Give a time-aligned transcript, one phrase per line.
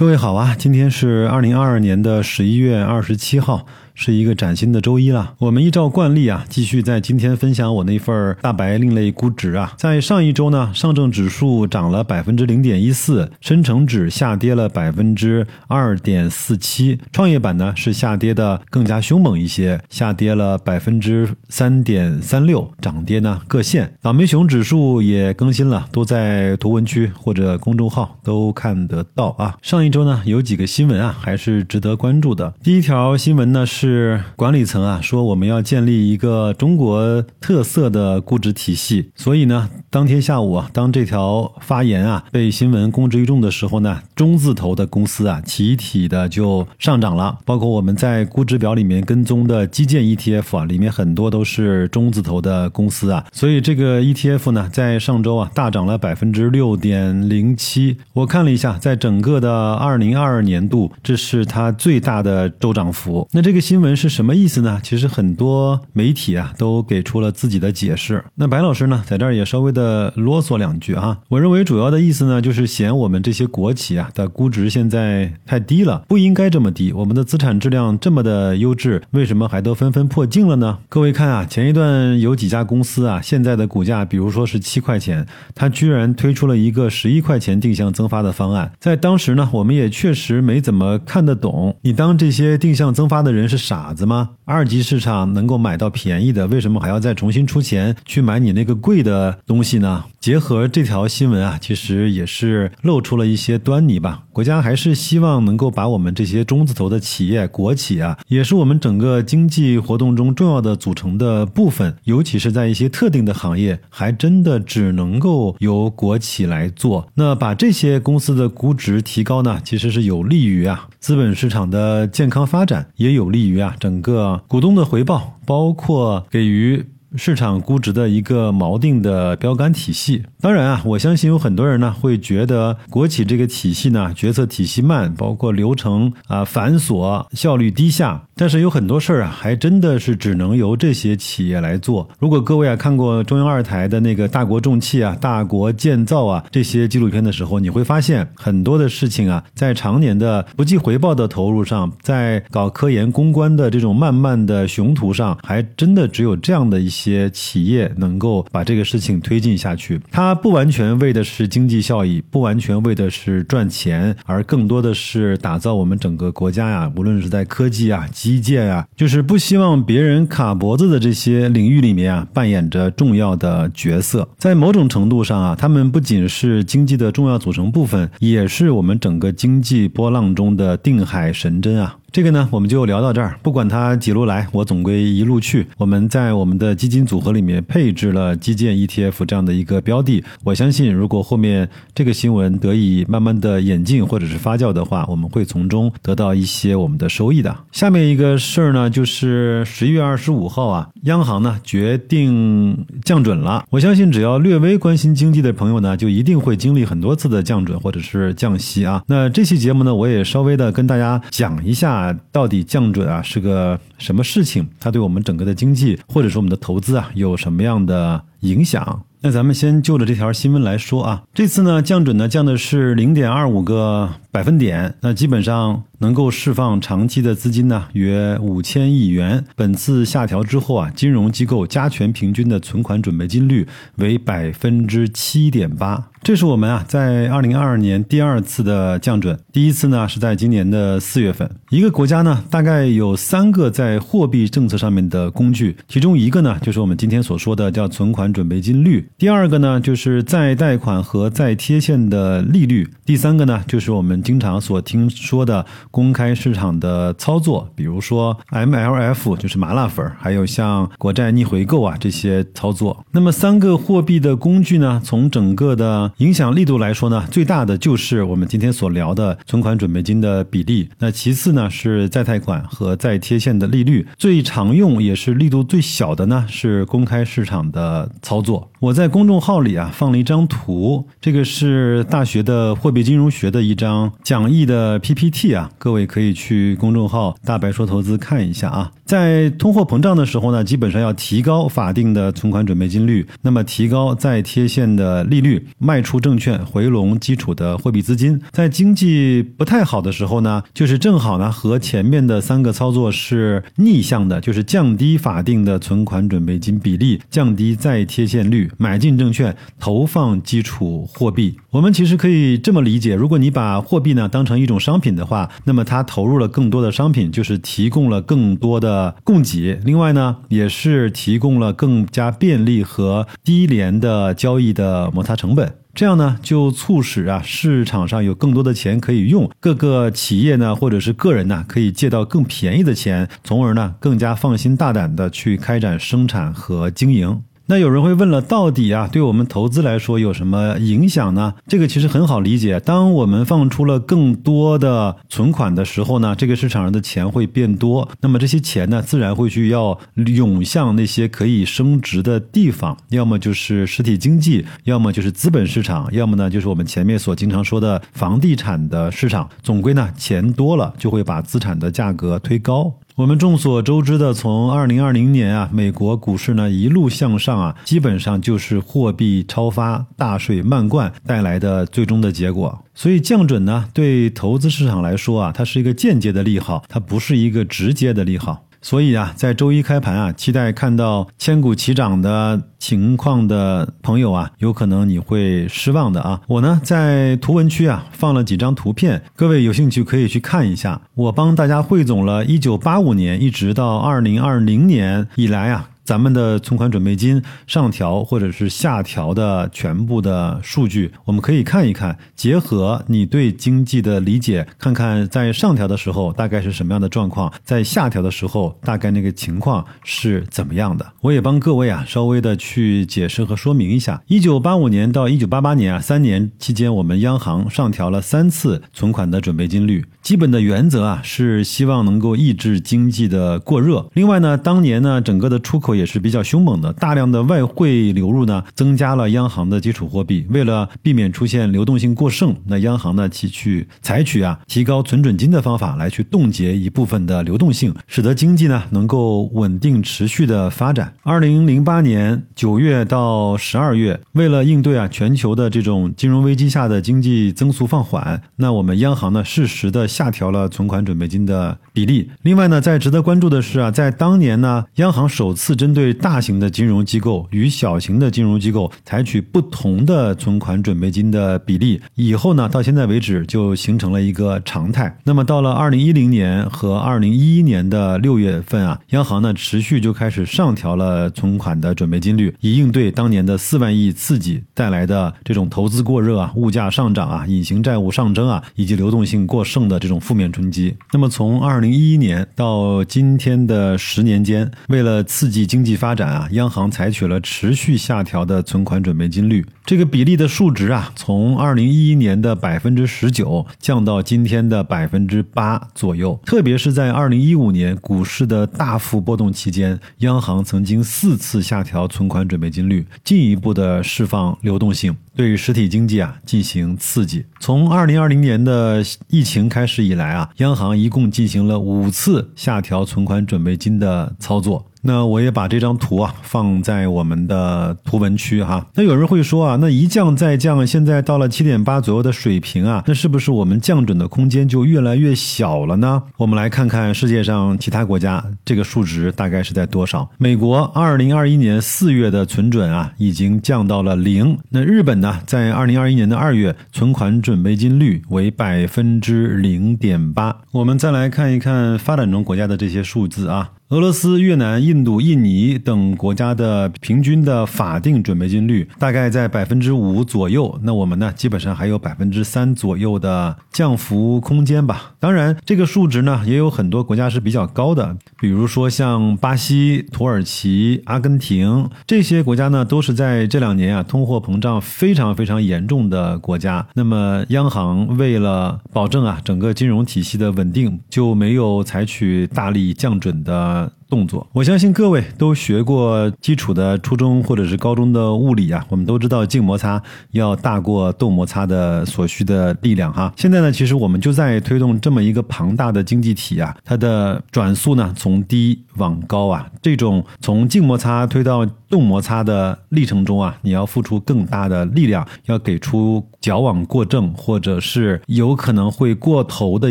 [0.00, 3.66] 各位好啊，今天是二零二二年的十一月二十七号。
[4.00, 5.34] 是一个崭新的周一了。
[5.36, 9.74] 我们依照惯例啊，继续在今天分享我那份大白另类估值啊。
[9.76, 23.92] 在上一周呢，上证指数涨了百分之零点一四，深成指下跌了百分之二点四七，创业板呢是下跌的更加凶猛一些，下跌了百分之三点三六，涨跌呢各线。
[24.00, 29.58] 倒霉熊指数也更新了，都在图文区或者公众号都看得到啊。
[29.60, 32.54] 上一周呢有几个新闻啊，还是值得关注的。
[32.62, 33.89] 第一条新闻呢是。
[33.90, 63.26] 是管理层啊说我们要建立一个中国特色的估值体系，所以呢，当天下午啊，当这条发言啊被新闻公之于众的时候呢，中字头的公司啊集体的就上涨了，包括我们在估值表里面跟踪的基建 ETF 啊，里面很多都是中字头的公司啊，所以这个 ETF 呢在上周啊大涨了百分之六点零七，我看了一下，在整个的二零二二年度，这是它最大的周涨幅。
[63.32, 64.80] 那这个新闻是什么意思呢？
[64.82, 68.24] 其实很多媒体啊都给出了自己的解释。
[68.34, 71.18] 那白老师呢，在这儿也稍微的啰嗦两句啊。
[71.28, 76.92] 我认为主要的意思呢，就是嫌我们这些国企啊的估值现在太低了，不应该这么低。
[76.92, 80.78] 我们的资产质量这么的优质，为什么还都纷纷破净了呢？
[80.88, 88.72] 各位看啊，前一段有几家公司啊，现在的股价，比如说是七块钱，它居然推出了一个十一块钱定向增发的方案。
[88.80, 91.76] 在当时呢，我们也确实没怎么看得懂。
[91.82, 93.59] 你当这些定向增发的人是？
[93.60, 94.30] 傻子吗？
[94.44, 100.04] 二级市场能够买到便宜的，为什么还要再重新出钱去买你那个贵的东西呢？
[100.20, 104.24] 结合这条新闻啊，其实也是露出了一些端倪吧。
[104.34, 111.96] 国家还是希望能够把我们这些中字头的企业、国企啊，也是我们整个经济活动中重要的组成的部分。
[112.04, 117.08] 尤其是在一些特定的行业，还真的只能够由国企来做。
[117.14, 124.42] 那把这些公司的估值提高呢，其实是有利于啊资本市场的健康发展，也有利于啊整个。
[124.46, 126.84] 股东的回报，包括给予。
[127.16, 130.22] 市场估值的一个锚定的标杆体系。
[130.40, 138.24] 当然啊，我相信有很多人呢会觉得国企这个体系呢决策体系慢，包括流程啊繁琐，效率低下。
[138.40, 142.08] 但是有很多事儿啊，还真的是只能由这些企业来做。
[142.18, 157.28] 如果各位啊看过中央二台的那个大国重器啊、大国建造啊这些纪录片的时候，你会发现很多的事情啊，在常年的不计回报的投入上，在搞科研攻关的这种漫漫的雄图上，还真的只有这样的一些。
[157.50, 174.28] 企业能够把这个事情推进下去，它不完全为的是经济效益，不完全为的是赚钱，而更多的是打造我们整个国家呀，无论是在科技啊、基建啊，就是不希望别人卡脖子的这些领域里面啊，扮演着重要的角色。
[174.36, 181.96] 在某种程度上啊，他们不仅是经济的重要组成部分，也是我们整个经济波浪中的定海神针啊。
[182.12, 183.38] 这个呢，我们就聊到这儿。
[183.40, 185.64] 不管它几路来，我总归一路去。
[185.78, 190.24] 我们在我们的基金组合里面配置了基建 ETF 这样的一个标的。
[190.42, 197.56] 我相信，如果后面这个新闻得以慢慢的演进或者是发酵的话，我们会从中得到一些我们的收益的。
[197.70, 203.64] 下面一个事儿呢，就是十一月二十五号啊，央行呢决定降准了。
[203.70, 209.00] 我相信，只要略微关心经济的朋友呢，就一定会经历很多次的降准或者是降息啊。
[209.06, 211.99] 那这期节目呢，我也稍微的跟大家讲一下。
[212.00, 214.66] 啊，到底降准啊是个什么事情？
[214.80, 219.04] 它对我们整个的经济或者说我们的投资啊有什么样的影响？
[219.22, 225.84] 那咱们先就着这条新闻来说啊，这次呢降准呢降的是零点二五个百分点，那基本上。
[226.00, 229.44] 能够释放长期的资金呢，约五千亿元。
[229.54, 236.08] 本次下调之后啊，金融机构加权平均的存款准备金率为百分之七点八。
[236.22, 241.50] 这是我们啊在二零二二年第二次的降准，第一次呢是在今年的四月份。
[241.68, 255.66] 一个国家呢大概有三个在货币政策上面的工具，其中一个呢就是我们今天所说的叫存款准备金率，第二个呢就是再贷款和再贴现的利率，第三个呢就是我们经常所听说的。
[255.90, 263.04] 公开市场的操作，比如说 MLF 就是麻辣粉，还有像国债逆回购啊这些操作。
[263.12, 270.88] 那么三个货币的工具呢，从整个的影响力度来说呢，最大的就是我们今天所聊的存款准备金的比例。
[270.98, 274.06] 那其次呢是再贷款和再贴现的利率。
[274.16, 278.70] 最常用也是力度最小的呢是公开市场的操作。
[278.80, 285.70] 我在公众号里啊放了一张图，这个是大学的货币金融学的一张讲义的 PPT 啊。
[285.78, 288.92] 各位可以去公众号“大白说投资”看一下啊。
[289.10, 298.40] 在通货膨胀的时候呢，基本上要提高法定的存款准备金率，那么提高再贴现的利率，卖出证券回笼基础的货币资金。
[298.52, 311.56] 在经济不太好的时候呢，就是正好呢和前面的三个操作是逆向的，就是降低法定的存款准备金比例，降低再贴现率，买进证券，投放基础货币。
[311.70, 318.99] 我们其实可以这么理解，如果你把货币呢当成一种商品的话，那么它投入了更多的商品，就是提供了更多的。
[319.24, 337.42] 供给，另外呢，也是提供了更加便利和低廉的交易的摩擦成本，这样呢，就促使啊市场上有更多的钱可以用，各个企业呢或者是个人呢可以借到更便宜的钱，从而呢更加放心大胆的去开展生产和经营。
[337.70, 341.54] 那有人会问了，到底啊，对我们投资来说有什么影响呢？
[341.68, 342.80] 这个其实很好理解。
[342.80, 359.48] 当我们放出了更多的存款的时候呢，这个市场上的钱会变多，那么这些钱呢，自然会去要涌向那些可以升值的地方，要么就是实体经济，要么就是资本市场，要么呢就是我们前面所经常说的房地产的市场。
[359.62, 362.92] 总归呢，钱多了就会把资产的价格推高。
[363.20, 372.82] 我们众所周知的，从二零二零年啊，美国股市呢一路向上啊，基本上就是货币超发、大水漫灌带来的最终的结果。
[372.94, 378.64] 所以降准呢，对投资市场来说啊，它是一个间接的利好，它不是一个直接的利好。
[378.82, 386.40] 所以啊，在周一开盘啊，期待看到千股齐涨的情况的朋友啊，有可能你会失望的啊。
[386.48, 391.00] 我呢，在图文区啊放了几张图片，各位有兴趣可以去看一下。
[391.14, 395.90] 我帮大家汇总了1985年一直到2020年以来啊。
[396.10, 411.12] 咱们的存款准备金上调或者是下调的全部的数据，我们可以看一看，结合你对经济的理解，看看在上调的时候大概是什么样的状况，在下调的时候大概那个情况是怎么样的。
[411.20, 414.20] 我也帮各位啊稍微的去解释和说明一下。
[414.26, 424.10] 一九八五年到一九八八年啊三年期间，我们央行上调了三次存款的准备金率，基本的原则啊是希望能够抑制经济的过热。
[424.14, 430.46] 另外呢，当年呢整个的出口也是比较凶猛的，大量的外汇流入呢，增加了央行的基础货币。
[430.48, 441.12] 为了避免出现流动性过剩，那央行呢，其去采取啊提高存准金的方法来去冻结一部分的流动性，使得经济呢能够稳定持续的发展。
[441.22, 452.30] 二零零八年九月到十二月，为了应对啊全球的这种金融危机下的经济增速放缓，那我们央行呢适时的下调了存款准备金的比例。
[452.42, 465.12] 另外呢，在值得关注的是啊，在当年呢，央行首次针针对大型的金融机构与小型的金融机构采取不同的存款准备金的比例，以后呢，到现在为止就形成了一个常态。
[465.24, 480.94] 那么到了二零一零年和二零一一年的六月份啊，央行呢持续就开始上调了存款的准备金率，以应对当年的四万亿刺激带来的这种投资过热啊、物价上涨啊、隐形债务上升啊以及流动性过剩的这种负面冲击。
[481.12, 496.38] 那么从二零一一年到今天的十年间，为了刺激经济发展啊，央行采取了持续下调的存款准备金率，这个比例的数值啊，从二零一一年的百分之十九降到今天的百分之八左右。
[496.46, 507.44] 特别是在二零一五年股市的大幅波动期间，央行曾经四次下调存款准备金率，进一步的释放流动性，对实体经济啊进行刺激。
[507.58, 514.86] 从二零二零年的疫情开始以来啊，央行一共进行了五次下调存款准备金的操作。
[515.02, 518.86] 那我也把这张图啊放在我们的图文区哈。
[518.94, 526.22] 那有人会说啊，那一降再降，现在到了七点八左右的水平啊，那是不是我们降准的空间就越来越小了呢？
[526.36, 530.28] 我们来看看世界上其他国家这个数值大概是在多少。
[530.36, 534.56] 美国二零二一年四月的存准啊已经降到了零。
[534.68, 540.54] 那日本呢，在二零二一年的二月，存款准备金率为百分之零点八。
[540.72, 543.70] 我们再来看一看发展中国家的这些数字啊。
[543.90, 555.14] 俄罗斯、越南、印度、印尼等国家的平均的法定准备金率大概在百分之五左右，那我们呢，基本上还有百分之三左右的降幅空间吧。
[555.18, 566.86] 当然，这个数值呢，也有很多国家是比较高的，比如说像巴西、土耳其、阿根廷这些国家呢，都是在这两年啊，通货膨胀非常非常严重的国家。
[566.94, 573.79] 那么，央行为了保证啊整个金融体系的稳定，就没有采取大力降准的。
[573.80, 574.46] uh, 动作。
[574.52, 580.02] 我相信各位都学过基础的初中或者是高中的物理啊，我们都知道静摩擦
[580.32, 583.32] 要大过动摩擦的所需的力量哈。
[583.36, 599.90] 现在呢，其实我们就在推动这么一个庞大的经济体啊，它的转速呢从低往高啊，这种从静摩擦推到动摩擦的历程中啊，你要付出更大的力量，要给出矫枉过正或者是有可能会过头的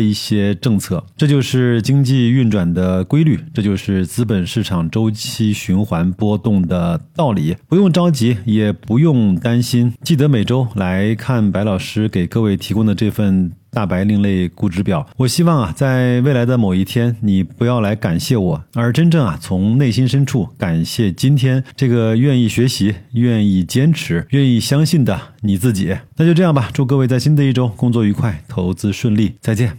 [0.00, 7.56] 一些政策，这就是经济运转的规律，这就是资本市场周期循环波动的道理。
[7.68, 13.52] 不用着急，也不用担心，记得每周来看白老师给各位提供的这份。
[13.72, 25.96] 大白另类估值表，我希望啊，在未来的某一天，你不要来感谢我，而真正啊，从内心深处感谢今天这个愿意学习、愿意坚持、愿意相信的你自己。
[26.16, 29.78] 那就这样吧，祝各位在新的一周工作愉快，投资顺利，再见。